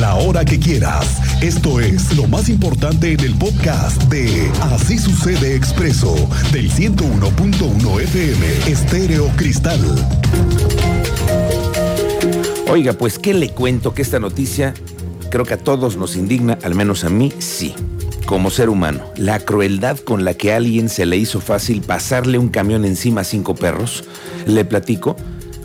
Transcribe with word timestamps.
la 0.00 0.14
hora 0.14 0.44
que 0.44 0.58
quieras. 0.58 1.42
Esto 1.42 1.80
es 1.80 2.16
lo 2.16 2.26
más 2.28 2.48
importante 2.48 3.12
en 3.12 3.20
el 3.20 3.34
podcast 3.34 4.00
de 4.04 4.50
Así 4.60 4.98
sucede 4.98 5.56
expreso 5.56 6.14
del 6.52 6.70
101.1 6.70 8.00
FM 8.02 8.46
Estéreo 8.70 9.28
Cristal. 9.36 9.80
Oiga, 12.70 12.92
pues 12.92 13.18
qué 13.18 13.34
le 13.34 13.50
cuento 13.50 13.94
que 13.94 14.02
esta 14.02 14.20
noticia 14.20 14.74
creo 15.30 15.44
que 15.44 15.54
a 15.54 15.58
todos 15.58 15.96
nos 15.96 16.16
indigna, 16.16 16.58
al 16.62 16.74
menos 16.74 17.04
a 17.04 17.08
mí 17.08 17.32
sí. 17.38 17.74
Como 18.26 18.50
ser 18.50 18.68
humano, 18.68 19.00
la 19.16 19.40
crueldad 19.40 19.98
con 19.98 20.24
la 20.24 20.34
que 20.34 20.52
a 20.52 20.56
alguien 20.56 20.90
se 20.90 21.06
le 21.06 21.16
hizo 21.16 21.40
fácil 21.40 21.80
pasarle 21.80 22.38
un 22.38 22.50
camión 22.50 22.84
encima 22.84 23.22
a 23.22 23.24
cinco 23.24 23.54
perros, 23.54 24.04
le 24.46 24.64
platico 24.64 25.16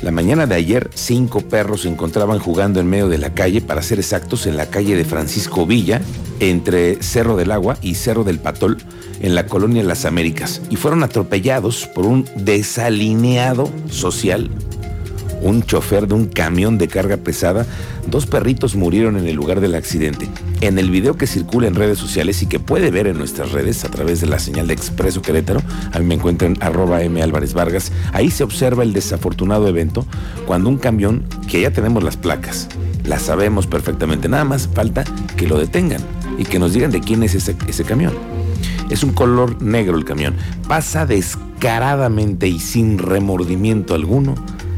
la 0.04 0.12
mañana 0.12 0.46
de 0.48 0.56
ayer, 0.56 0.90
cinco 0.94 1.40
perros 1.42 1.84
se 1.84 1.88
encontraban 1.88 2.38
jugando 2.38 2.82
en 2.82 2.88
medio 2.88 3.08
de 3.08 3.18
la 3.18 3.34
calle, 3.34 3.62
para 3.62 3.82
ser 3.82 4.00
exactos, 4.00 4.46
en 4.48 4.58
la 4.58 4.66
calle 4.66 4.98
de 4.98 5.06
Francisco 5.06 5.66
Villa, 5.66 6.02
entre 6.42 7.02
Cerro 7.02 7.38
del 7.38 7.52
Agua 7.52 7.78
y 7.82 7.96
Cerro 7.96 8.26
del 8.26 8.40
Patol, 8.40 8.78
en 9.22 9.34
la 9.34 9.46
colonia 9.46 9.82
Las 9.82 10.04
Américas, 10.04 10.62
y 10.70 10.76
fueron 10.76 11.04
atropellados 11.04 11.88
por 11.88 12.06
un 12.06 12.26
desalineado 12.36 13.72
social 13.90 14.50
un 15.44 15.62
chofer 15.62 16.08
de 16.08 16.14
un 16.16 16.28
camión 16.28 16.78
de 16.78 16.88
carga 16.88 17.18
pesada, 17.18 17.66
dos 18.08 18.26
perritos 18.26 18.76
murieron 18.76 19.18
en 19.18 19.28
el 19.28 19.36
lugar 19.36 19.60
del 19.60 19.76
accidente. 19.76 20.30
En 20.64 20.80
el 20.80 20.90
video 20.90 21.18
que 21.18 21.28
circula 21.28 21.68
en 21.68 21.76
redes 21.76 21.98
sociales 21.98 22.42
y 22.42 22.46
que 22.46 22.58
puede 22.58 22.90
ver 22.90 23.08
en 23.08 23.18
nuestras 23.18 23.52
redes 23.52 23.84
a 23.84 23.90
través 23.90 24.22
de 24.22 24.28
la 24.28 24.40
señal 24.40 24.66
de 24.66 24.74
Expreso 24.74 25.22
Querétaro, 25.22 25.62
a 25.92 26.00
mí 26.00 26.06
me 26.06 26.16
encuentran 26.16 26.56
arroba 26.62 27.02
M 27.04 27.22
Álvarez 27.22 27.54
Vargas, 27.54 27.92
ahí 28.14 28.32
se 28.32 28.46
observa 28.46 28.84
el 28.84 28.94
desafortunado 28.94 29.68
evento 29.68 30.06
cuando 30.46 30.70
un 30.70 30.78
camión, 30.78 31.26
que 31.50 31.60
ya 31.60 31.72
tenemos 31.72 32.02
las 32.02 32.16
placas, 32.16 32.70
las 33.04 33.24
sabemos 33.24 33.68
perfectamente, 33.68 34.30
nada 34.30 34.46
más 34.46 34.70
falta 34.74 35.04
que 35.36 35.50
lo 35.50 35.58
detengan 35.58 36.02
y 36.38 36.46
que 36.46 36.60
nos 36.60 36.72
digan 36.72 36.92
de 36.92 37.02
quién 37.02 37.24
es 37.24 37.36
ese, 37.36 37.58
ese 37.68 37.84
camión. 37.84 38.14
Es 38.90 39.04
un 39.04 39.12
color 39.12 39.62
negro 39.62 39.98
el 39.98 40.06
camión. 40.06 40.34
Pasa 40.70 41.06
descaradamente 41.06 42.48
y 42.48 42.62
sin 42.62 43.00
remordimiento 43.00 43.96
alguno 43.96 44.36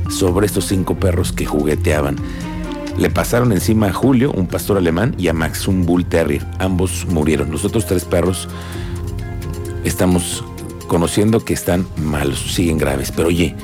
sobre 0.09 0.47
estos 0.47 0.65
cinco 0.65 0.95
perros 0.95 1.31
que 1.31 1.45
jugueteaban. 1.45 2.15
Le 2.97 3.09
pasaron 3.09 3.51
encima 3.51 3.87
a 3.87 3.93
Julio, 3.93 4.31
un 4.31 4.47
pastor 4.47 4.77
alemán, 4.77 5.15
y 5.17 5.27
a 5.27 5.33
Max, 5.33 5.67
un 5.67 5.85
bull 5.85 6.05
terrier. 6.05 6.45
Ambos 6.59 7.05
murieron. 7.07 7.51
Los 7.51 7.65
otros 7.65 7.85
tres 7.85 8.05
perros 8.05 8.47
estamos 9.83 10.43
conociendo 10.87 11.43
que 11.43 11.53
están 11.53 11.85
malos, 11.97 12.53
siguen 12.53 12.77
graves. 12.77 13.11
Pero 13.11 13.27
oye, 13.27 13.55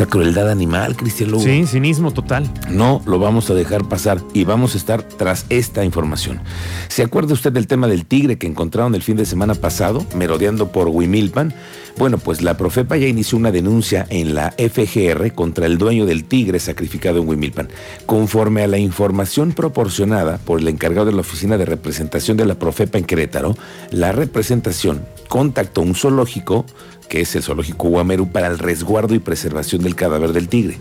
esta 0.00 0.10
crueldad 0.10 0.48
animal, 0.48 0.96
Cristian 0.96 1.30
Lugo. 1.30 1.44
Sí, 1.44 1.66
cinismo 1.66 2.10
total. 2.10 2.50
No 2.70 3.02
lo 3.04 3.18
vamos 3.18 3.50
a 3.50 3.54
dejar 3.54 3.86
pasar 3.86 4.18
y 4.32 4.44
vamos 4.44 4.72
a 4.74 4.78
estar 4.78 5.02
tras 5.02 5.44
esta 5.50 5.84
información. 5.84 6.40
¿Se 6.88 7.02
acuerda 7.02 7.34
usted 7.34 7.52
del 7.52 7.66
tema 7.66 7.86
del 7.86 8.06
tigre 8.06 8.38
que 8.38 8.46
encontraron 8.46 8.94
el 8.94 9.02
fin 9.02 9.18
de 9.18 9.26
semana 9.26 9.54
pasado, 9.54 10.06
merodeando 10.16 10.72
por 10.72 10.88
Huimilpan? 10.88 11.52
Bueno, 11.98 12.16
pues 12.16 12.40
la 12.40 12.56
Profepa 12.56 12.96
ya 12.96 13.08
inició 13.08 13.36
una 13.36 13.52
denuncia 13.52 14.06
en 14.08 14.34
la 14.34 14.52
FGR 14.52 15.34
contra 15.34 15.66
el 15.66 15.76
dueño 15.76 16.06
del 16.06 16.24
tigre 16.24 16.60
sacrificado 16.60 17.20
en 17.20 17.28
Huimilpan. 17.28 17.68
Conforme 18.06 18.62
a 18.62 18.68
la 18.68 18.78
información 18.78 19.52
proporcionada 19.52 20.38
por 20.38 20.60
el 20.60 20.68
encargado 20.68 21.04
de 21.04 21.12
la 21.12 21.20
Oficina 21.20 21.58
de 21.58 21.66
Representación 21.66 22.38
de 22.38 22.46
la 22.46 22.54
Profepa 22.54 22.96
en 22.96 23.04
Querétaro, 23.04 23.54
la 23.90 24.12
representación 24.12 25.04
contactó 25.28 25.82
un 25.82 25.94
zoológico, 25.94 26.64
que 27.10 27.20
es 27.20 27.34
el 27.34 27.42
zoológico 27.42 27.88
Guamerú, 27.88 28.28
para 28.28 28.46
el 28.46 28.58
resguardo 28.58 29.14
y 29.14 29.18
preservación 29.18 29.82
del 29.82 29.96
cadáver 29.96 30.32
del 30.32 30.48
tigre. 30.48 30.78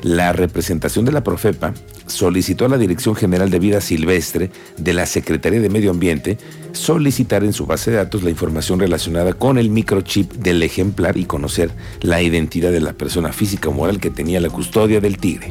La 0.00 0.32
representación 0.32 1.04
de 1.04 1.12
la 1.12 1.24
Profepa 1.24 1.74
solicitó 2.06 2.64
a 2.64 2.68
la 2.68 2.78
Dirección 2.78 3.14
General 3.14 3.50
de 3.50 3.58
Vida 3.58 3.80
Silvestre 3.80 4.50
de 4.76 4.92
la 4.94 5.06
Secretaría 5.06 5.60
de 5.60 5.68
Medio 5.68 5.90
Ambiente 5.90 6.38
solicitar 6.72 7.42
en 7.44 7.52
su 7.52 7.66
base 7.66 7.90
de 7.90 7.98
datos 7.98 8.22
la 8.22 8.30
información 8.30 8.78
relacionada 8.78 9.32
con 9.32 9.58
el 9.58 9.70
microchip 9.70 10.32
del 10.32 10.62
ejemplar 10.62 11.16
y 11.16 11.24
conocer 11.24 11.70
la 12.00 12.22
identidad 12.22 12.70
de 12.70 12.80
la 12.80 12.92
persona 12.92 13.32
física 13.32 13.68
o 13.68 13.72
moral 13.72 13.98
que 13.98 14.10
tenía 14.10 14.40
la 14.40 14.50
custodia 14.50 15.00
del 15.00 15.18
tigre. 15.18 15.50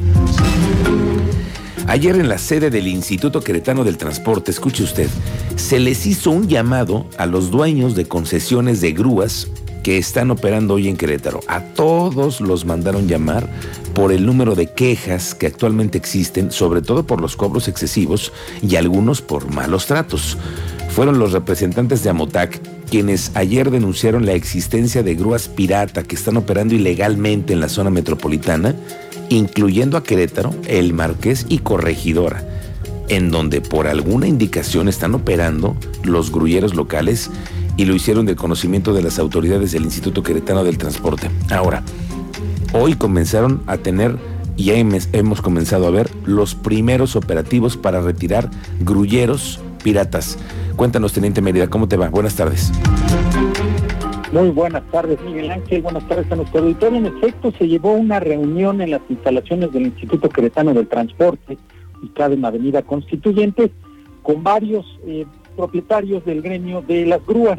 Ayer 1.88 2.16
en 2.16 2.28
la 2.28 2.38
sede 2.38 2.70
del 2.70 2.86
Instituto 2.86 3.42
Queretano 3.42 3.84
del 3.84 3.98
Transporte, 3.98 4.50
escuche 4.50 4.82
usted, 4.82 5.08
se 5.56 5.78
les 5.78 6.06
hizo 6.06 6.30
un 6.30 6.48
llamado 6.48 7.06
a 7.18 7.26
los 7.26 7.50
dueños 7.50 7.94
de 7.94 8.06
concesiones 8.06 8.80
de 8.80 8.92
grúas 8.92 9.48
que 9.82 9.98
están 9.98 10.30
operando 10.30 10.74
hoy 10.74 10.88
en 10.88 10.96
Querétaro. 10.96 11.40
A 11.48 11.60
todos 11.60 12.40
los 12.40 12.64
mandaron 12.64 13.08
llamar 13.08 13.48
por 13.94 14.12
el 14.12 14.24
número 14.24 14.54
de 14.54 14.66
quejas 14.66 15.34
que 15.34 15.46
actualmente 15.46 15.98
existen, 15.98 16.50
sobre 16.50 16.82
todo 16.82 17.06
por 17.06 17.20
los 17.20 17.36
cobros 17.36 17.68
excesivos 17.68 18.32
y 18.62 18.76
algunos 18.76 19.22
por 19.22 19.52
malos 19.52 19.86
tratos. 19.86 20.38
Fueron 20.90 21.18
los 21.18 21.32
representantes 21.32 22.02
de 22.02 22.10
Amotac 22.10 22.60
quienes 22.92 23.30
ayer 23.34 23.70
denunciaron 23.70 24.26
la 24.26 24.34
existencia 24.34 25.02
de 25.02 25.14
grúas 25.14 25.48
pirata 25.48 26.02
que 26.02 26.14
están 26.14 26.36
operando 26.36 26.74
ilegalmente 26.74 27.54
en 27.54 27.60
la 27.60 27.70
zona 27.70 27.88
metropolitana, 27.88 28.74
incluyendo 29.30 29.96
a 29.96 30.02
Querétaro, 30.02 30.54
El 30.66 30.92
Marqués 30.92 31.46
y 31.48 31.60
Corregidora, 31.60 32.44
en 33.08 33.30
donde 33.30 33.62
por 33.62 33.86
alguna 33.86 34.26
indicación 34.26 34.88
están 34.88 35.14
operando 35.14 35.74
los 36.04 36.30
grulleros 36.30 36.74
locales 36.74 37.30
y 37.76 37.84
lo 37.84 37.94
hicieron 37.94 38.26
del 38.26 38.36
conocimiento 38.36 38.92
de 38.92 39.02
las 39.02 39.18
autoridades 39.18 39.72
del 39.72 39.84
Instituto 39.84 40.22
Queretano 40.22 40.64
del 40.64 40.78
Transporte. 40.78 41.30
Ahora, 41.50 41.82
hoy 42.72 42.94
comenzaron 42.94 43.62
a 43.66 43.78
tener 43.78 44.16
y 44.56 44.64
ya 44.64 44.74
hemos 44.74 45.40
comenzado 45.40 45.86
a 45.86 45.90
ver 45.90 46.10
los 46.24 46.54
primeros 46.54 47.16
operativos 47.16 47.76
para 47.76 48.00
retirar 48.00 48.50
grulleros 48.80 49.60
piratas. 49.82 50.38
Cuéntanos, 50.76 51.12
Teniente 51.12 51.40
Mérida, 51.40 51.68
¿cómo 51.68 51.88
te 51.88 51.96
va? 51.96 52.08
Buenas 52.08 52.36
tardes. 52.36 52.70
Muy 54.32 54.48
buenas 54.48 54.82
tardes, 54.90 55.20
Miguel 55.22 55.50
Ángel. 55.50 55.82
Buenas 55.82 56.06
tardes 56.08 56.30
a 56.32 56.36
nuestro 56.36 56.60
auditorio. 56.60 56.98
En 56.98 57.06
efecto, 57.06 57.52
se 57.58 57.68
llevó 57.68 57.92
una 57.92 58.18
reunión 58.18 58.80
en 58.80 58.92
las 58.92 59.02
instalaciones 59.10 59.72
del 59.72 59.82
Instituto 59.82 60.30
Queretano 60.30 60.72
del 60.72 60.88
Transporte, 60.88 61.58
ubicada 62.00 62.34
en 62.34 62.44
Avenida 62.44 62.80
Constituyentes, 62.82 63.70
con 64.22 64.42
varios 64.42 64.86
eh, 65.06 65.26
propietarios 65.52 66.24
del 66.24 66.42
gremio 66.42 66.82
de 66.82 67.06
las 67.06 67.24
grúas. 67.26 67.58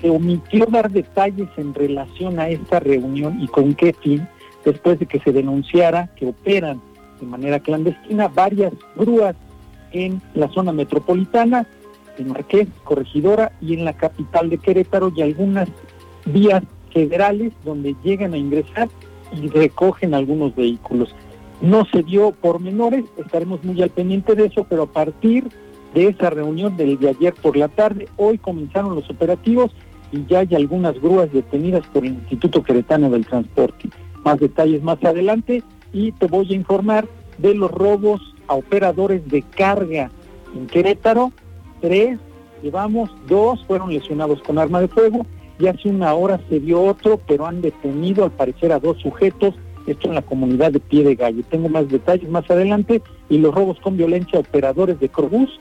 Se 0.00 0.10
omitió 0.10 0.66
dar 0.66 0.90
detalles 0.90 1.48
en 1.56 1.74
relación 1.74 2.38
a 2.38 2.48
esta 2.48 2.80
reunión 2.80 3.42
y 3.42 3.48
con 3.48 3.74
qué 3.74 3.92
fin, 3.92 4.28
después 4.64 4.98
de 4.98 5.06
que 5.06 5.20
se 5.20 5.32
denunciara 5.32 6.10
que 6.16 6.26
operan 6.26 6.80
de 7.20 7.26
manera 7.26 7.60
clandestina 7.60 8.28
varias 8.28 8.72
grúas 8.94 9.34
en 9.92 10.20
la 10.34 10.48
zona 10.48 10.72
metropolitana, 10.72 11.66
en 12.18 12.28
Marqués, 12.28 12.68
Corregidora 12.84 13.52
y 13.60 13.74
en 13.74 13.84
la 13.84 13.94
capital 13.94 14.50
de 14.50 14.58
Querétaro 14.58 15.12
y 15.14 15.22
algunas 15.22 15.68
vías 16.26 16.62
federales 16.92 17.52
donde 17.64 17.94
llegan 18.02 18.34
a 18.34 18.38
ingresar 18.38 18.88
y 19.32 19.48
recogen 19.48 20.14
algunos 20.14 20.54
vehículos. 20.54 21.14
No 21.60 21.86
se 21.86 22.02
dio 22.02 22.32
por 22.32 22.60
menores, 22.60 23.04
estaremos 23.16 23.62
muy 23.64 23.80
al 23.82 23.90
pendiente 23.90 24.34
de 24.34 24.46
eso, 24.46 24.66
pero 24.68 24.84
a 24.84 24.92
partir 24.92 25.48
esa 25.96 26.30
reunión 26.30 26.76
del 26.76 26.98
de 26.98 27.08
ayer 27.08 27.34
por 27.34 27.56
la 27.56 27.68
tarde, 27.68 28.08
hoy 28.16 28.38
comenzaron 28.38 28.94
los 28.94 29.08
operativos 29.08 29.72
y 30.12 30.24
ya 30.26 30.40
hay 30.40 30.54
algunas 30.54 31.00
grúas 31.00 31.32
detenidas 31.32 31.86
por 31.88 32.04
el 32.04 32.14
Instituto 32.14 32.62
Queretano 32.62 33.10
del 33.10 33.26
Transporte. 33.26 33.88
Más 34.24 34.38
detalles 34.38 34.82
más 34.82 35.02
adelante 35.04 35.62
y 35.92 36.12
te 36.12 36.26
voy 36.26 36.52
a 36.52 36.54
informar 36.54 37.08
de 37.38 37.54
los 37.54 37.70
robos 37.70 38.20
a 38.48 38.54
operadores 38.54 39.26
de 39.28 39.42
carga 39.42 40.10
en 40.54 40.66
Querétaro. 40.66 41.32
Tres, 41.80 42.18
llevamos 42.62 43.10
dos, 43.28 43.64
fueron 43.66 43.92
lesionados 43.92 44.42
con 44.42 44.58
arma 44.58 44.80
de 44.80 44.88
fuego 44.88 45.26
y 45.58 45.66
hace 45.66 45.88
una 45.88 46.12
hora 46.14 46.40
se 46.48 46.60
dio 46.60 46.82
otro, 46.82 47.20
pero 47.26 47.46
han 47.46 47.62
detenido 47.62 48.24
al 48.24 48.30
parecer 48.30 48.72
a 48.72 48.78
dos 48.78 48.98
sujetos, 49.00 49.54
esto 49.86 50.08
en 50.08 50.14
la 50.16 50.22
comunidad 50.22 50.72
de 50.72 50.80
Pie 50.80 51.04
de 51.04 51.14
Gallo. 51.14 51.42
Tengo 51.48 51.68
más 51.68 51.88
detalles 51.88 52.28
más 52.28 52.50
adelante 52.50 53.02
y 53.28 53.38
los 53.38 53.54
robos 53.54 53.78
con 53.80 53.96
violencia 53.96 54.38
a 54.38 54.42
operadores 54.42 54.98
de 55.00 55.08
Crobús 55.08 55.58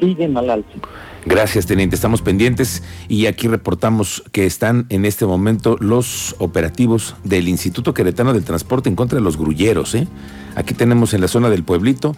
siguen 0.00 0.36
al 0.36 0.50
alto. 0.50 0.78
Gracias, 1.26 1.66
teniente. 1.66 1.96
Estamos 1.96 2.22
pendientes 2.22 2.82
y 3.08 3.26
aquí 3.26 3.48
reportamos 3.48 4.22
que 4.32 4.46
están 4.46 4.86
en 4.88 5.04
este 5.04 5.26
momento 5.26 5.76
los 5.80 6.34
operativos 6.38 7.16
del 7.24 7.48
Instituto 7.48 7.92
Queretano 7.92 8.32
del 8.32 8.44
Transporte 8.44 8.88
en 8.88 8.96
contra 8.96 9.18
de 9.18 9.24
los 9.24 9.36
grulleros. 9.36 9.94
¿eh? 9.94 10.06
Aquí 10.54 10.74
tenemos 10.74 11.14
en 11.14 11.20
la 11.20 11.28
zona 11.28 11.50
del 11.50 11.64
pueblito 11.64 12.16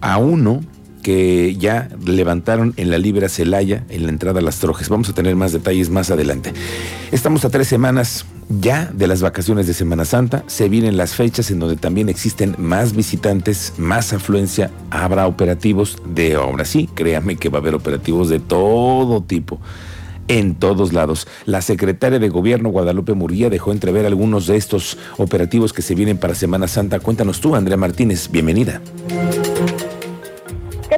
a 0.00 0.18
uno 0.18 0.60
que 1.02 1.56
ya 1.56 1.88
levantaron 2.04 2.74
en 2.76 2.90
la 2.90 2.98
Libra 2.98 3.28
Celaya 3.28 3.84
en 3.88 4.04
la 4.04 4.10
entrada 4.10 4.40
a 4.40 4.42
las 4.42 4.58
Trojes. 4.58 4.88
Vamos 4.88 5.08
a 5.08 5.14
tener 5.14 5.36
más 5.36 5.52
detalles 5.52 5.88
más 5.88 6.10
adelante. 6.10 6.52
Estamos 7.10 7.44
a 7.44 7.50
tres 7.50 7.68
semanas 7.68 8.26
ya 8.50 8.90
de 8.92 9.06
las 9.06 9.22
vacaciones 9.22 9.66
de 9.66 9.74
Semana 9.74 10.04
Santa. 10.04 10.44
Se 10.46 10.68
vienen 10.68 10.96
las 10.96 11.14
fechas 11.14 11.50
en 11.50 11.60
donde 11.60 11.76
también 11.76 12.08
existen 12.08 12.54
más 12.58 12.94
visitantes, 12.94 13.74
más 13.78 14.12
afluencia. 14.12 14.70
Habrá 14.90 15.26
operativos 15.26 15.98
de 16.04 16.36
obra. 16.36 16.64
Sí, 16.64 16.88
créame 16.94 17.36
que 17.36 17.48
va 17.48 17.58
a 17.58 17.60
haber 17.60 17.74
operativos 17.74 18.28
de 18.28 18.40
todo 18.40 19.22
tipo 19.22 19.60
en 20.28 20.54
todos 20.54 20.92
lados. 20.92 21.26
La 21.44 21.60
secretaria 21.60 22.18
de 22.18 22.28
Gobierno, 22.28 22.68
Guadalupe 22.70 23.14
Murguía, 23.14 23.50
dejó 23.50 23.72
entrever 23.72 24.06
algunos 24.06 24.46
de 24.46 24.56
estos 24.56 24.96
operativos 25.16 25.72
que 25.72 25.82
se 25.82 25.94
vienen 25.94 26.18
para 26.18 26.34
Semana 26.34 26.68
Santa. 26.68 27.00
Cuéntanos 27.00 27.40
tú, 27.40 27.56
Andrea 27.56 27.76
Martínez. 27.76 28.30
Bienvenida. 28.30 28.80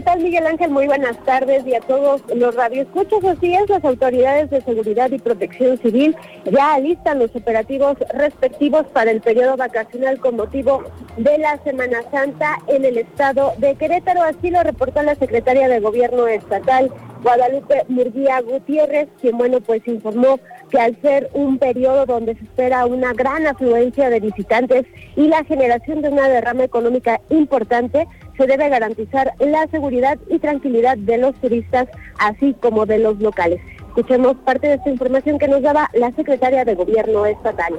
¿Qué 0.03 0.07
tal, 0.07 0.21
Miguel 0.21 0.49
Ángel? 0.49 0.73
Muy 0.73 0.89
buenas 0.89 1.17
tardes 1.19 1.65
y 1.65 1.77
a 1.77 1.81
todos 1.81 2.23
los 2.35 2.57
radioescuchos. 2.57 3.23
Así 3.25 3.55
es, 3.55 3.71
las 3.71 3.85
autoridades 3.85 4.51
de 4.51 4.61
seguridad 4.61 5.09
y 5.13 5.21
protección 5.21 5.79
civil 5.79 6.17
ya 6.45 6.75
alistan 6.75 7.21
los 7.21 7.37
operativos 7.37 7.97
respectivos 8.13 8.85
para 8.93 9.13
el 9.13 9.21
periodo 9.21 9.57
vacacional 9.57 10.19
con 10.19 10.35
motivo 10.35 10.83
de 11.19 11.39
la 11.39 11.57
Semana 11.63 12.03
Santa 12.11 12.59
en 12.67 12.85
el 12.85 12.99
estado 12.99 13.53
de 13.59 13.77
Querétaro. 13.77 14.23
Así 14.23 14.51
lo 14.51 14.65
reportó 14.65 15.05
la 15.05 15.15
secretaria 15.15 15.69
de 15.69 15.79
Gobierno 15.79 16.27
Estatal, 16.27 16.93
Guadalupe 17.23 17.85
Murguía 17.87 18.41
Gutiérrez, 18.41 19.09
quien, 19.21 19.39
bueno, 19.39 19.61
pues 19.61 19.87
informó 19.87 20.41
que 20.73 20.81
al 20.81 20.99
ser 21.03 21.31
un 21.35 21.59
periodo 21.59 22.07
donde 22.07 22.35
se 22.35 22.45
espera 22.45 22.87
una 22.87 23.13
gran 23.13 23.47
afluencia 23.47 24.09
de 24.09 24.21
visitantes 24.21 24.87
y 25.17 25.29
la 25.29 25.45
generación 25.45 26.01
de 26.01 26.09
una 26.09 26.29
derrama 26.29 26.65
económica 26.65 27.21
importante, 27.29 28.09
se 28.39 28.47
debe 28.47 28.71
garantizar 28.71 29.35
la 29.39 29.67
seguridad 29.71 30.19
y 30.31 30.39
tranquilidad 30.39 30.97
de 30.97 31.19
los 31.19 31.35
turistas, 31.35 31.89
así 32.19 32.57
como 32.59 32.87
de 32.87 32.99
los 32.99 33.21
locales. 33.21 33.61
Escuchemos 33.89 34.35
parte 34.47 34.69
de 34.69 34.75
esta 34.75 34.89
información 34.89 35.39
que 35.39 35.47
nos 35.47 35.61
daba 35.61 35.91
la 35.93 36.11
secretaria 36.13 36.65
de 36.65 36.75
Gobierno 36.75 37.27
estatal. 37.27 37.75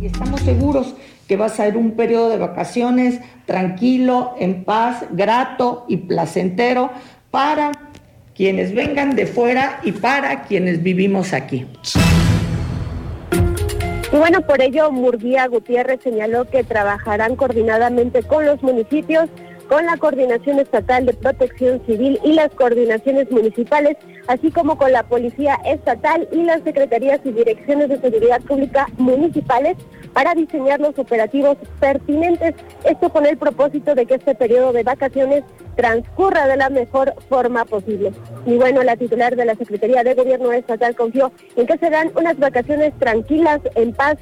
Y 0.00 0.06
estamos 0.06 0.40
seguros 0.40 0.94
que 1.28 1.36
va 1.36 1.46
a 1.46 1.50
ser 1.50 1.76
un 1.76 1.92
periodo 1.92 2.30
de 2.30 2.38
vacaciones 2.38 3.20
tranquilo, 3.44 4.34
en 4.38 4.64
paz, 4.64 5.04
grato 5.10 5.84
y 5.86 5.98
placentero 5.98 6.88
para 7.30 7.72
quienes 8.36 8.74
vengan 8.74 9.16
de 9.16 9.26
fuera 9.26 9.80
y 9.82 9.92
para 9.92 10.42
quienes 10.42 10.82
vivimos 10.82 11.32
aquí. 11.32 11.66
Y 14.12 14.16
bueno, 14.16 14.40
por 14.42 14.60
ello 14.60 14.90
Murguía 14.92 15.46
Gutiérrez 15.46 16.00
señaló 16.02 16.44
que 16.44 16.62
trabajarán 16.62 17.36
coordinadamente 17.36 18.22
con 18.22 18.46
los 18.46 18.62
municipios, 18.62 19.28
con 19.68 19.84
la 19.86 19.96
Coordinación 19.96 20.58
Estatal 20.58 21.06
de 21.06 21.14
Protección 21.14 21.82
Civil 21.86 22.18
y 22.24 22.32
las 22.32 22.50
coordinaciones 22.52 23.30
municipales, 23.30 23.96
así 24.28 24.50
como 24.50 24.78
con 24.78 24.92
la 24.92 25.02
Policía 25.02 25.58
Estatal 25.64 26.28
y 26.32 26.42
las 26.42 26.62
Secretarías 26.62 27.20
y 27.24 27.32
Direcciones 27.32 27.88
de 27.88 28.00
Seguridad 28.00 28.40
Pública 28.42 28.86
municipales 28.96 29.76
para 30.12 30.34
diseñar 30.34 30.80
los 30.80 30.98
operativos 30.98 31.56
pertinentes. 31.80 32.54
Esto 32.84 33.10
con 33.10 33.26
el 33.26 33.36
propósito 33.36 33.94
de 33.94 34.06
que 34.06 34.14
este 34.14 34.34
periodo 34.34 34.72
de 34.72 34.82
vacaciones 34.82 35.44
transcurra 35.76 36.46
de 36.46 36.56
la 36.56 36.70
mejor 36.70 37.14
forma 37.28 37.64
posible. 37.64 38.12
Y 38.46 38.56
bueno, 38.56 38.82
la 38.82 38.96
titular 38.96 39.36
de 39.36 39.44
la 39.44 39.54
Secretaría 39.56 40.02
de 40.04 40.14
Gobierno 40.14 40.52
Estatal 40.52 40.96
confió 40.96 41.32
en 41.56 41.66
que 41.66 41.76
serán 41.78 42.12
unas 42.16 42.38
vacaciones 42.38 42.94
tranquilas, 42.98 43.60
en 43.74 43.92
paz 43.92 44.16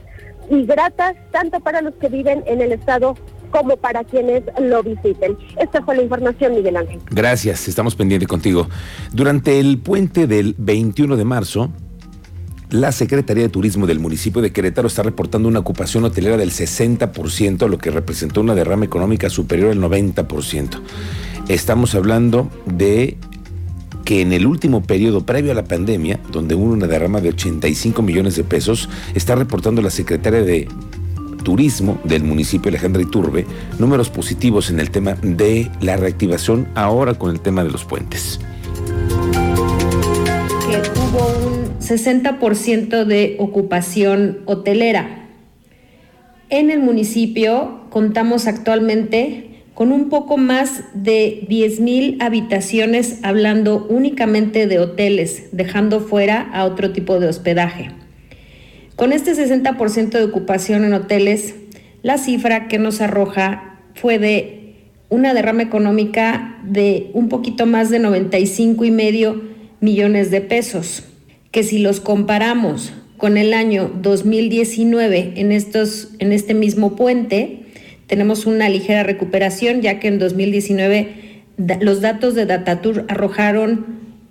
y 0.50 0.66
gratas, 0.66 1.14
tanto 1.30 1.60
para 1.60 1.80
los 1.80 1.94
que 1.94 2.08
viven 2.08 2.42
en 2.46 2.60
el 2.60 2.72
estado 2.72 3.14
como 3.54 3.76
para 3.76 4.02
quienes 4.02 4.42
lo 4.60 4.82
visiten. 4.82 5.38
Esta 5.60 5.80
fue 5.84 5.94
la 5.94 6.02
información, 6.02 6.56
Miguel 6.56 6.76
Ángel. 6.76 6.98
Gracias, 7.10 7.68
estamos 7.68 7.94
pendientes 7.94 8.28
contigo. 8.28 8.68
Durante 9.12 9.60
el 9.60 9.78
puente 9.78 10.26
del 10.26 10.56
21 10.58 11.16
de 11.16 11.24
marzo, 11.24 11.70
la 12.70 12.90
Secretaría 12.90 13.44
de 13.44 13.48
Turismo 13.50 13.86
del 13.86 14.00
municipio 14.00 14.42
de 14.42 14.52
Querétaro 14.52 14.88
está 14.88 15.04
reportando 15.04 15.46
una 15.48 15.60
ocupación 15.60 16.02
hotelera 16.02 16.36
del 16.36 16.50
60%, 16.50 17.68
lo 17.68 17.78
que 17.78 17.92
representó 17.92 18.40
una 18.40 18.56
derrama 18.56 18.86
económica 18.86 19.30
superior 19.30 19.70
al 19.70 19.78
90%. 19.78 20.80
Estamos 21.46 21.94
hablando 21.94 22.50
de 22.66 23.18
que 24.04 24.20
en 24.20 24.32
el 24.32 24.46
último 24.46 24.82
periodo 24.82 25.24
previo 25.24 25.52
a 25.52 25.54
la 25.54 25.64
pandemia, 25.64 26.18
donde 26.32 26.56
hubo 26.56 26.64
una 26.64 26.88
derrama 26.88 27.20
de 27.20 27.28
85 27.28 28.02
millones 28.02 28.34
de 28.34 28.42
pesos, 28.42 28.88
está 29.14 29.36
reportando 29.36 29.80
la 29.80 29.90
secretaria 29.90 30.42
de 30.42 30.68
Turismo 31.44 32.00
del 32.02 32.24
municipio 32.24 32.70
Alejandra 32.70 33.02
Iturbe 33.02 33.46
números 33.78 34.10
positivos 34.10 34.70
en 34.70 34.80
el 34.80 34.90
tema 34.90 35.14
de 35.22 35.70
la 35.80 35.96
reactivación 35.96 36.66
ahora 36.74 37.14
con 37.14 37.30
el 37.30 37.40
tema 37.40 37.62
de 37.62 37.70
los 37.70 37.84
puentes. 37.84 38.40
Que 40.68 40.78
tuvo 40.88 41.28
un 41.46 41.78
60% 41.78 43.04
de 43.04 43.36
ocupación 43.38 44.40
hotelera. 44.46 45.28
En 46.50 46.70
el 46.70 46.80
municipio 46.80 47.82
contamos 47.90 48.46
actualmente 48.46 49.62
con 49.74 49.90
un 49.90 50.08
poco 50.08 50.36
más 50.36 50.84
de 50.94 51.46
10.000 51.48 52.22
habitaciones 52.22 53.18
hablando 53.22 53.86
únicamente 53.88 54.66
de 54.66 54.78
hoteles, 54.78 55.48
dejando 55.52 56.00
fuera 56.00 56.48
a 56.52 56.64
otro 56.64 56.92
tipo 56.92 57.18
de 57.18 57.28
hospedaje. 57.28 57.90
Con 58.96 59.12
este 59.12 59.32
60% 59.32 60.10
de 60.10 60.22
ocupación 60.22 60.84
en 60.84 60.94
hoteles, 60.94 61.56
la 62.02 62.16
cifra 62.16 62.68
que 62.68 62.78
nos 62.78 63.00
arroja 63.00 63.80
fue 63.94 64.18
de 64.18 64.64
una 65.08 65.34
derrama 65.34 65.62
económica 65.62 66.58
de 66.64 67.10
un 67.12 67.28
poquito 67.28 67.66
más 67.66 67.90
de 67.90 67.98
95 67.98 68.84
y 68.84 68.90
medio 68.92 69.42
millones 69.80 70.30
de 70.30 70.40
pesos, 70.40 71.04
que 71.50 71.64
si 71.64 71.78
los 71.78 72.00
comparamos 72.00 72.92
con 73.16 73.36
el 73.36 73.52
año 73.52 73.90
2019 74.00 75.32
en, 75.36 75.50
estos, 75.50 76.10
en 76.20 76.32
este 76.32 76.54
mismo 76.54 76.94
puente, 76.94 77.66
tenemos 78.06 78.46
una 78.46 78.68
ligera 78.68 79.02
recuperación, 79.02 79.80
ya 79.82 79.98
que 79.98 80.08
en 80.08 80.20
2019 80.20 81.42
los 81.80 82.00
datos 82.00 82.34
de 82.34 82.46
Datatur 82.46 83.04
arrojaron 83.08 83.86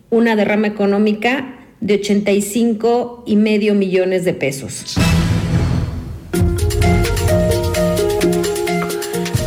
una 0.09 0.35
derrama 0.35 0.67
económica 0.67 1.62
de 1.83 1.95
85 1.95 3.23
y 3.25 3.35
medio 3.35 3.75
millones 3.75 4.23
de 4.23 4.33
pesos. 4.33 4.95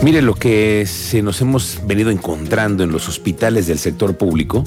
Mire 0.07 0.23
lo 0.23 0.37
que 0.37 0.87
se 0.87 1.21
nos 1.21 1.41
hemos 1.41 1.81
venido 1.85 2.13
encontrando 2.13 2.85
en 2.85 2.93
los 2.93 3.09
hospitales 3.09 3.67
del 3.67 3.81
sector 3.81 4.17
público. 4.17 4.63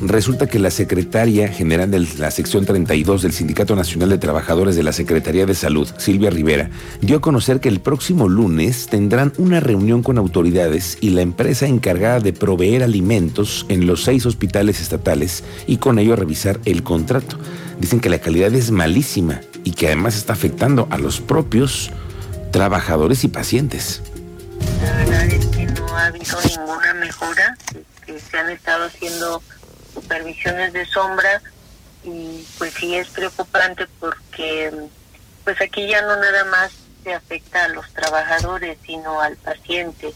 Resulta 0.00 0.48
que 0.48 0.58
la 0.58 0.72
secretaria 0.72 1.46
general 1.46 1.92
de 1.92 2.04
la 2.18 2.32
sección 2.32 2.66
32 2.66 3.22
del 3.22 3.30
Sindicato 3.30 3.76
Nacional 3.76 4.08
de 4.08 4.18
Trabajadores 4.18 4.74
de 4.74 4.82
la 4.82 4.92
Secretaría 4.92 5.46
de 5.46 5.54
Salud, 5.54 5.88
Silvia 5.98 6.30
Rivera, 6.30 6.70
dio 7.00 7.18
a 7.18 7.20
conocer 7.20 7.60
que 7.60 7.68
el 7.68 7.78
próximo 7.78 8.28
lunes 8.28 8.88
tendrán 8.88 9.32
una 9.38 9.60
reunión 9.60 10.02
con 10.02 10.18
autoridades 10.18 10.98
y 11.00 11.10
la 11.10 11.22
empresa 11.22 11.68
encargada 11.68 12.18
de 12.18 12.32
proveer 12.32 12.82
alimentos 12.82 13.66
en 13.68 13.86
los 13.86 14.02
seis 14.02 14.26
hospitales 14.26 14.80
estatales 14.80 15.44
y 15.68 15.76
con 15.76 16.00
ello 16.00 16.16
revisar 16.16 16.58
el 16.64 16.82
contrato. 16.82 17.38
Dicen 17.78 18.00
que 18.00 18.10
la 18.10 18.18
calidad 18.18 18.52
es 18.56 18.72
malísima 18.72 19.40
y 19.62 19.70
que 19.70 19.86
además 19.86 20.16
está 20.16 20.32
afectando 20.32 20.88
a 20.90 20.98
los 20.98 21.20
propios 21.20 21.92
trabajadores 22.50 23.22
y 23.22 23.28
pacientes. 23.28 24.02
Habido 26.20 26.40
ninguna 26.42 26.94
mejora, 26.94 27.56
se 28.30 28.38
han 28.38 28.50
estado 28.50 28.86
haciendo 28.86 29.42
supervisiones 29.94 30.72
de 30.72 30.86
sombra 30.86 31.42
y 32.04 32.46
pues 32.58 32.74
sí 32.74 32.94
es 32.94 33.08
preocupante 33.08 33.86
porque 33.98 34.72
pues 35.44 35.60
aquí 35.60 35.86
ya 35.86 36.02
no 36.02 36.16
nada 36.16 36.44
más 36.46 36.72
se 37.02 37.14
afecta 37.14 37.64
a 37.64 37.68
los 37.68 37.92
trabajadores 37.92 38.78
sino 38.84 39.20
al 39.20 39.36
paciente. 39.36 40.12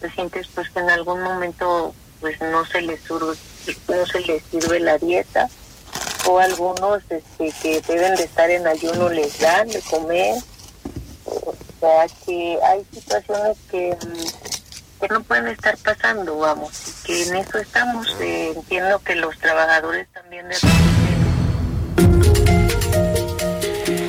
Pacientes 0.00 0.48
pues 0.54 0.68
que 0.70 0.80
en 0.80 0.90
algún 0.90 1.22
momento 1.22 1.94
pues 2.20 2.40
no 2.40 2.64
se 2.66 2.82
les 2.82 3.00
sirve, 3.00 3.34
no 3.88 4.06
se 4.06 4.20
les 4.20 4.42
sirve 4.44 4.80
la 4.80 4.98
dieta 4.98 5.48
o 6.26 6.38
algunos 6.38 7.02
este, 7.10 7.52
que 7.62 7.80
deben 7.82 8.14
de 8.16 8.24
estar 8.24 8.50
en 8.50 8.66
ayuno 8.66 9.08
les 9.08 9.38
dan 9.38 9.68
de 9.68 9.80
comer. 9.82 10.36
O 11.24 11.54
sea 11.80 12.06
que 12.24 12.58
hay 12.62 12.84
situaciones 12.92 13.56
que 13.70 13.96
que 15.06 15.14
no 15.14 15.22
pueden 15.22 15.48
estar 15.48 15.76
pasando, 15.78 16.38
vamos, 16.38 17.02
que 17.04 17.28
en 17.28 17.36
eso 17.36 17.58
estamos. 17.58 18.06
Eh, 18.20 18.52
entiendo 18.56 18.98
que 19.04 19.14
los 19.16 19.36
trabajadores 19.38 20.06
también 20.12 20.46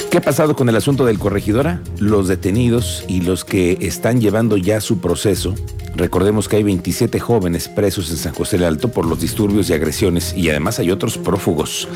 ¿Qué 0.10 0.18
ha 0.18 0.22
pasado 0.22 0.56
con 0.56 0.70
el 0.70 0.76
asunto 0.78 1.06
del 1.06 1.20
corregidora? 1.20 1.82
Los 2.00 2.30
detenidos 2.30 3.04
y 3.10 3.22
los 3.22 3.44
que 3.44 3.78
están 3.82 4.22
llevando 4.22 4.56
ya 4.56 4.80
su 4.80 5.02
proceso. 5.02 5.54
Recordemos 5.96 6.48
que 6.48 6.56
hay 6.56 6.64
27 6.64 7.20
jóvenes 7.20 7.68
presos 7.68 8.10
en 8.10 8.18
San 8.18 8.34
José 8.34 8.58
del 8.58 8.66
Alto 8.66 8.90
por 8.90 9.06
los 9.06 9.20
disturbios 9.20 9.70
y 9.70 9.74
agresiones 9.74 10.34
y 10.34 10.50
además 10.50 10.80
hay 10.80 10.92
otros 10.92 11.18
prófugos. 11.18 11.90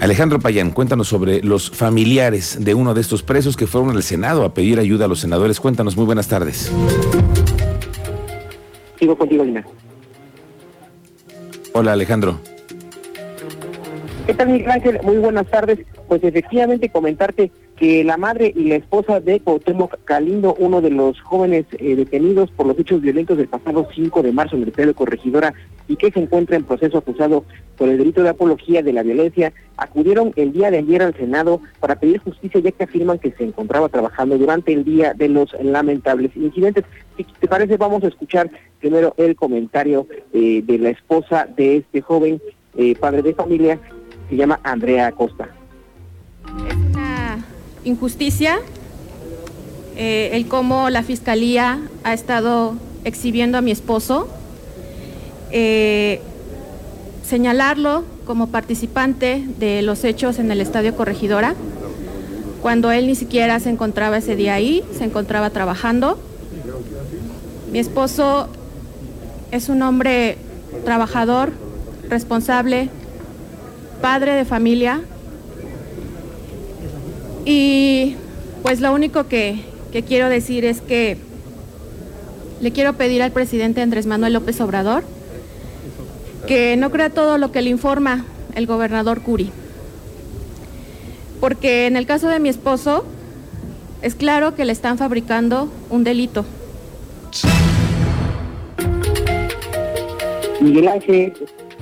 Alejandro 0.00 0.40
Payán, 0.40 0.70
cuéntanos 0.70 1.08
sobre 1.08 1.42
los 1.42 1.70
familiares 1.70 2.56
de 2.58 2.74
uno 2.74 2.94
de 2.94 3.02
estos 3.02 3.22
presos 3.22 3.56
que 3.56 3.66
fueron 3.66 3.90
al 3.90 4.02
Senado 4.02 4.44
a 4.44 4.54
pedir 4.54 4.80
ayuda 4.80 5.04
a 5.04 5.08
los 5.08 5.20
senadores. 5.20 5.60
Cuéntanos, 5.60 5.96
muy 5.96 6.06
buenas 6.06 6.28
tardes. 6.28 6.72
Sigo 9.02 9.18
contigo, 9.18 9.42
Lina. 9.42 9.66
Hola, 11.72 11.94
Alejandro. 11.94 12.38
¿Qué 14.26 14.32
tal, 14.32 14.50
Miguel 14.50 14.70
Ángel? 14.70 15.00
Muy 15.02 15.16
buenas 15.16 15.50
tardes. 15.50 15.80
Pues 16.06 16.22
efectivamente 16.22 16.88
comentarte 16.88 17.50
que 17.82 18.04
la 18.04 18.16
madre 18.16 18.52
y 18.54 18.68
la 18.68 18.76
esposa 18.76 19.18
de 19.18 19.40
Cuauhtémoc 19.40 20.04
Calindo, 20.04 20.54
uno 20.56 20.80
de 20.80 20.90
los 20.90 21.20
jóvenes 21.20 21.66
eh, 21.80 21.96
detenidos 21.96 22.48
por 22.52 22.64
los 22.64 22.78
hechos 22.78 23.00
violentos 23.00 23.36
del 23.36 23.48
pasado 23.48 23.88
5 23.92 24.22
de 24.22 24.30
marzo 24.30 24.54
en 24.54 24.62
el 24.62 24.70
de 24.70 24.94
Corregidora 24.94 25.52
y 25.88 25.96
que 25.96 26.12
se 26.12 26.20
encuentra 26.20 26.54
en 26.54 26.62
proceso 26.62 26.98
acusado 26.98 27.44
por 27.76 27.88
el 27.88 27.98
delito 27.98 28.22
de 28.22 28.28
apología 28.28 28.84
de 28.84 28.92
la 28.92 29.02
violencia, 29.02 29.52
acudieron 29.76 30.32
el 30.36 30.52
día 30.52 30.70
de 30.70 30.78
ayer 30.78 31.02
al 31.02 31.16
Senado 31.16 31.60
para 31.80 31.98
pedir 31.98 32.20
justicia 32.20 32.60
ya 32.60 32.70
que 32.70 32.84
afirman 32.84 33.18
que 33.18 33.32
se 33.32 33.42
encontraba 33.42 33.88
trabajando 33.88 34.38
durante 34.38 34.72
el 34.72 34.84
día 34.84 35.12
de 35.14 35.28
los 35.28 35.52
lamentables 35.60 36.36
incidentes. 36.36 36.84
Si 37.16 37.24
te 37.24 37.48
parece, 37.48 37.78
vamos 37.78 38.04
a 38.04 38.06
escuchar 38.06 38.48
primero 38.78 39.12
el 39.16 39.34
comentario 39.34 40.06
eh, 40.32 40.62
de 40.64 40.78
la 40.78 40.90
esposa 40.90 41.48
de 41.56 41.78
este 41.78 42.00
joven 42.00 42.40
eh, 42.76 42.94
padre 42.94 43.22
de 43.22 43.34
familia, 43.34 43.80
se 44.30 44.36
llama 44.36 44.60
Andrea 44.62 45.08
Acosta. 45.08 45.48
Injusticia 47.84 48.60
eh, 49.96 50.30
el 50.32 50.46
cómo 50.46 50.88
la 50.88 51.02
fiscalía 51.02 51.80
ha 52.02 52.14
estado 52.14 52.74
exhibiendo 53.04 53.58
a 53.58 53.60
mi 53.60 53.70
esposo, 53.70 54.26
eh, 55.50 56.20
señalarlo 57.28 58.04
como 58.26 58.48
participante 58.48 59.44
de 59.58 59.82
los 59.82 60.04
hechos 60.04 60.38
en 60.38 60.50
el 60.50 60.60
Estadio 60.60 60.96
Corregidora, 60.96 61.54
cuando 62.62 62.90
él 62.90 63.06
ni 63.06 63.14
siquiera 63.14 63.60
se 63.60 63.68
encontraba 63.68 64.18
ese 64.18 64.34
día 64.34 64.54
ahí, 64.54 64.82
se 64.96 65.04
encontraba 65.04 65.50
trabajando. 65.50 66.18
Mi 67.70 67.78
esposo 67.80 68.48
es 69.50 69.68
un 69.68 69.82
hombre 69.82 70.38
trabajador, 70.84 71.52
responsable, 72.08 72.88
padre 74.00 74.34
de 74.34 74.44
familia 74.44 75.02
y 77.44 78.16
pues 78.62 78.80
lo 78.80 78.92
único 78.92 79.26
que, 79.26 79.60
que 79.92 80.02
quiero 80.02 80.28
decir 80.28 80.64
es 80.64 80.80
que 80.80 81.16
le 82.60 82.70
quiero 82.70 82.94
pedir 82.94 83.22
al 83.22 83.32
presidente 83.32 83.82
Andrés 83.82 84.06
Manuel 84.06 84.34
López 84.34 84.60
Obrador 84.60 85.04
que 86.46 86.76
no 86.76 86.90
crea 86.90 87.10
todo 87.10 87.38
lo 87.38 87.52
que 87.52 87.62
le 87.62 87.70
informa 87.70 88.24
el 88.54 88.66
gobernador 88.66 89.22
Curi. 89.22 89.50
Porque 91.40 91.86
en 91.86 91.96
el 91.96 92.06
caso 92.06 92.28
de 92.28 92.38
mi 92.38 92.48
esposo, 92.48 93.04
es 94.00 94.14
claro 94.14 94.54
que 94.54 94.64
le 94.64 94.72
están 94.72 94.98
fabricando 94.98 95.72
un 95.90 96.04
delito. 96.04 96.44
Miguel 100.60 100.88
Ángel, 100.88 101.32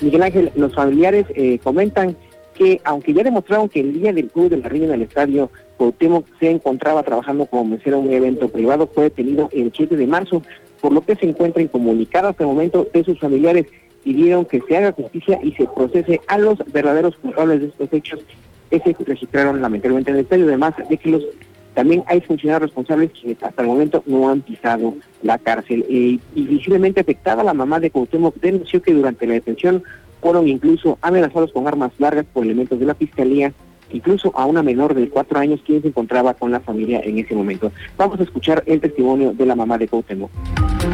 Miguel 0.01 0.23
Ángel 0.23 0.53
los 0.55 0.75
familiares 0.75 1.27
eh, 1.35 1.59
comentan 1.63 2.17
que 2.61 2.79
aunque 2.85 3.15
ya 3.15 3.23
demostraron 3.23 3.71
que 3.71 3.81
el 3.81 3.95
día 3.95 4.13
del 4.13 4.29
Club 4.29 4.51
de 4.51 4.59
la 4.59 4.69
Reina 4.69 4.89
en 4.89 4.93
el 4.93 5.03
estadio 5.03 5.51
Cuauhtémoc 5.79 6.27
se 6.39 6.51
encontraba 6.51 7.03
trabajando 7.03 7.47
como 7.47 7.65
mesero 7.65 8.01
en 8.01 8.09
un 8.09 8.13
evento 8.13 8.51
privado, 8.51 8.87
fue 8.87 9.05
detenido 9.05 9.49
el 9.53 9.73
7 9.75 9.97
de 9.97 10.07
marzo, 10.07 10.43
por 10.83 10.93
lo 10.93 11.01
que 11.01 11.17
se 11.17 11.25
encuentra 11.25 11.63
incomunicado 11.63 12.29
hasta 12.29 12.43
el 12.43 12.49
momento 12.49 12.87
de 12.93 13.03
sus 13.03 13.19
familiares. 13.19 13.65
Pidieron 14.05 14.45
que 14.45 14.61
se 14.61 14.77
haga 14.77 14.93
justicia 14.93 15.41
y 15.43 15.53
se 15.53 15.67
procese 15.75 16.21
a 16.27 16.37
los 16.37 16.59
verdaderos 16.71 17.17
culpables 17.17 17.61
de 17.61 17.67
estos 17.69 17.89
hechos 17.95 18.21
que 18.69 18.95
registraron 19.07 19.63
lamentablemente 19.63 20.11
en 20.11 20.19
el 20.19 20.25
estadio, 20.25 20.45
además 20.45 20.75
de 20.87 20.99
que 20.99 21.09
los 21.09 21.25
también 21.73 22.05
hay 22.09 22.21
funcionarios 22.21 22.69
responsables 22.69 23.11
que 23.13 23.39
hasta 23.41 23.63
el 23.63 23.69
momento 23.69 24.03
no 24.05 24.29
han 24.29 24.43
pisado 24.43 24.97
la 25.23 25.39
cárcel. 25.39 25.87
Eh, 25.89 26.19
y 26.35 26.43
visiblemente 26.43 27.01
afectada, 27.01 27.43
la 27.43 27.55
mamá 27.55 27.81
de 27.81 27.91
Cuauhtémoc 27.91 28.35
denunció 28.37 28.83
que 28.83 28.93
durante 28.93 29.27
la 29.27 29.35
detención 29.35 29.83
fueron 30.21 30.49
incluso 30.49 30.99
amenazados 31.03 31.53
con 31.53 31.67
armas 31.67 31.93
largas 31.99 32.27
por 32.33 32.45
elementos 32.45 32.79
de 32.79 32.87
la 32.87 32.95
fiscalía, 32.95 33.53
incluso 33.93 34.33
a 34.37 34.47
una 34.47 34.63
menor 34.63 34.95
de 34.95 35.09
cuatro 35.09 35.39
años 35.39 35.61
quien 35.65 35.83
se 35.83 35.89
encontraba 35.89 36.35
con 36.35 36.51
la 36.51 36.61
familia 36.61 37.01
en 37.01 37.19
ese 37.19 37.35
momento. 37.35 37.73
Vamos 37.97 38.21
a 38.21 38.23
escuchar 38.23 38.63
el 38.67 38.81
testimonio 38.81 39.33
de 39.33 39.47
la 39.47 39.57
mamá 39.57 39.79
de 39.79 39.89
Cuauhtémoc. 39.89 40.31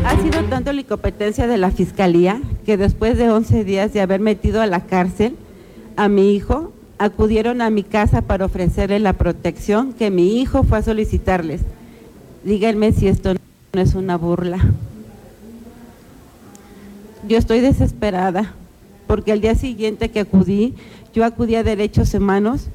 Ha 0.04 0.20
sido 0.22 0.42
tanto 0.44 0.72
la 0.72 0.80
incompetencia 0.80 1.46
de 1.46 1.58
la 1.58 1.70
fiscalía 1.70 2.40
que 2.64 2.76
después 2.76 3.18
de 3.18 3.30
11 3.30 3.64
días 3.64 3.92
de 3.92 4.00
haber 4.00 4.20
metido 4.20 4.62
a 4.62 4.66
la 4.66 4.80
cárcel 4.86 5.36
a 5.96 6.08
mi 6.08 6.34
hijo, 6.34 6.72
acudieron 6.98 7.60
a 7.60 7.70
mi 7.70 7.82
casa 7.82 8.22
para 8.22 8.46
ofrecerle 8.46 8.98
la 9.00 9.14
protección 9.14 9.92
que 9.92 10.10
mi 10.10 10.40
hijo 10.40 10.62
fue 10.62 10.78
a 10.78 10.82
solicitarles. 10.82 11.62
Díganme 12.44 12.92
si 12.92 13.08
esto 13.08 13.34
no 13.72 13.80
es 13.80 13.94
una 13.94 14.16
burla. 14.16 14.58
Yo 17.28 17.38
estoy 17.38 17.60
desesperada 17.60 18.54
porque 19.06 19.32
el 19.32 19.40
día 19.40 19.54
siguiente 19.54 20.10
que 20.10 20.20
acudí, 20.20 20.74
yo 21.14 21.24
acudí 21.24 21.54
a 21.54 21.62
Derechos 21.62 22.14
Humanos 22.14 22.68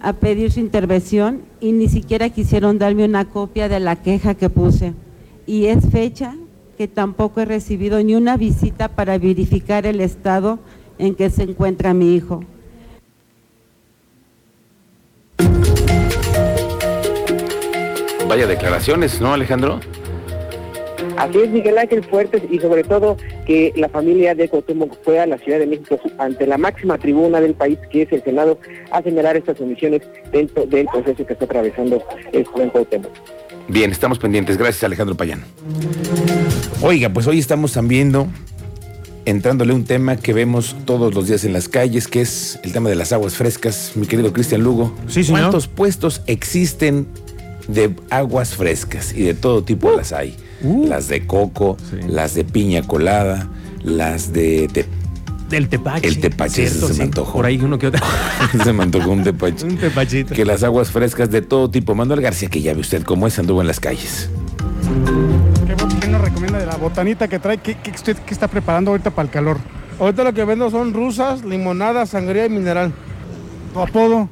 a 0.00 0.12
pedir 0.12 0.52
su 0.52 0.60
intervención 0.60 1.42
y 1.60 1.72
ni 1.72 1.88
siquiera 1.88 2.28
quisieron 2.28 2.78
darme 2.78 3.04
una 3.04 3.24
copia 3.24 3.68
de 3.68 3.80
la 3.80 3.96
queja 3.96 4.34
que 4.34 4.50
puse. 4.50 4.92
Y 5.46 5.66
es 5.66 5.88
fecha 5.90 6.34
que 6.76 6.88
tampoco 6.88 7.40
he 7.40 7.44
recibido 7.44 8.02
ni 8.02 8.14
una 8.14 8.36
visita 8.36 8.88
para 8.88 9.18
verificar 9.18 9.86
el 9.86 10.00
estado 10.00 10.58
en 10.98 11.14
que 11.14 11.30
se 11.30 11.44
encuentra 11.44 11.94
mi 11.94 12.14
hijo. 12.14 12.44
Vaya 18.28 18.46
declaraciones, 18.46 19.20
¿no, 19.20 19.32
Alejandro? 19.32 19.80
Así 21.24 21.38
es, 21.38 21.50
Miguel 21.50 21.78
Ángel 21.78 22.04
Fuertes, 22.04 22.42
y 22.50 22.58
sobre 22.58 22.84
todo 22.84 23.16
que 23.46 23.72
la 23.76 23.88
familia 23.88 24.34
de 24.34 24.48
Cuauhtémoc 24.48 24.96
fue 25.02 25.18
a 25.20 25.26
la 25.26 25.38
Ciudad 25.38 25.58
de 25.58 25.66
México 25.66 25.98
ante 26.18 26.46
la 26.46 26.58
máxima 26.58 26.98
tribuna 26.98 27.40
del 27.40 27.54
país, 27.54 27.78
que 27.90 28.02
es 28.02 28.12
el 28.12 28.22
Senado, 28.22 28.58
a 28.90 29.02
señalar 29.02 29.36
estas 29.36 29.60
omisiones 29.60 30.02
dentro 30.32 30.66
del 30.66 30.86
proceso 30.86 31.24
que 31.26 31.32
está 31.32 31.44
atravesando 31.46 32.02
el 32.32 32.44
joven 32.44 32.70
Cuauhtémoc. 32.70 33.10
Bien, 33.68 33.90
estamos 33.90 34.18
pendientes. 34.18 34.58
Gracias, 34.58 34.84
Alejandro 34.84 35.16
Payán. 35.16 35.42
Oiga, 36.82 37.08
pues 37.08 37.26
hoy 37.26 37.38
estamos 37.38 37.72
también 37.72 37.94
viendo, 38.12 38.26
entrándole 39.24 39.72
un 39.72 39.84
tema 39.84 40.16
que 40.16 40.32
vemos 40.34 40.76
todos 40.84 41.14
los 41.14 41.28
días 41.28 41.44
en 41.44 41.52
las 41.54 41.68
calles, 41.68 42.08
que 42.08 42.20
es 42.20 42.58
el 42.64 42.72
tema 42.72 42.90
de 42.90 42.96
las 42.96 43.12
aguas 43.12 43.34
frescas. 43.36 43.92
Mi 43.94 44.06
querido 44.06 44.32
Cristian 44.32 44.62
Lugo, 44.62 44.92
Sí, 45.08 45.24
señor. 45.24 45.42
¿cuántos 45.42 45.68
puestos 45.68 46.20
existen 46.26 47.06
de 47.68 47.94
aguas 48.10 48.54
frescas? 48.56 49.14
Y 49.14 49.22
de 49.22 49.32
todo 49.34 49.62
tipo 49.64 49.90
las 49.92 50.12
hay. 50.12 50.36
Uh. 50.64 50.86
Las 50.88 51.08
de 51.08 51.26
coco, 51.26 51.76
las 52.08 52.34
de 52.34 52.44
piña 52.44 52.82
colada, 52.82 53.48
las 53.82 54.32
de... 54.32 54.68
te- 54.72 54.86
Del 55.50 55.68
tepache. 55.68 56.08
el 56.08 56.20
tepache, 56.20 56.64
ese 56.64 56.80
se 56.80 56.88
me 56.88 56.94
sí. 56.94 57.02
antojó. 57.02 57.34
Por 57.34 57.46
ahí 57.46 57.58
uno 57.62 57.78
que 57.78 57.88
otro. 57.88 58.00
se 58.64 58.72
me 58.72 58.82
antojó 58.82 59.10
un 59.10 59.22
tepache. 59.22 59.64
Un 59.66 59.76
tepachito. 59.76 60.34
Que 60.34 60.44
las 60.44 60.62
aguas 60.62 60.90
frescas 60.90 61.30
de 61.30 61.42
todo 61.42 61.70
tipo. 61.70 61.94
Manuel 61.94 62.20
García, 62.22 62.48
que 62.48 62.62
ya 62.62 62.72
ve 62.74 62.80
usted 62.80 63.02
cómo 63.02 63.26
es, 63.26 63.38
anduvo 63.38 63.60
en 63.60 63.66
las 63.66 63.78
calles. 63.78 64.30
¿Qué, 65.66 65.74
qué 66.00 66.08
nos 66.08 66.20
recomienda 66.20 66.58
de 66.58 66.66
la 66.66 66.76
botanita 66.76 67.28
que 67.28 67.38
trae? 67.38 67.58
¿Qué, 67.58 67.76
qué 67.76 67.90
usted 67.90 68.16
qué 68.18 68.32
está 68.34 68.48
preparando 68.48 68.90
ahorita 68.90 69.10
para 69.10 69.26
el 69.26 69.30
calor? 69.32 69.58
Ahorita 70.00 70.24
lo 70.24 70.32
que 70.32 70.44
vendo 70.44 70.70
son 70.70 70.92
rusas, 70.92 71.44
limonada, 71.44 72.06
sangría 72.06 72.46
y 72.46 72.50
mineral. 72.50 72.92
¿Tu 73.72 73.80
apodo? 73.80 74.28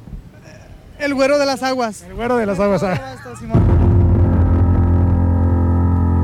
El 0.99 1.13
güero 1.13 1.37
de 1.37 1.45
las 1.45 1.63
aguas. 1.63 2.03
El 2.03 2.15
güero 2.15 2.37
de 2.37 2.45
las 2.45 2.59
aguas. 2.59 2.83
ah. 2.83 3.13
Esto, 3.15 3.35
Simón. 3.37 3.82